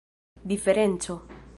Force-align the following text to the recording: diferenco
diferenco 0.41 1.21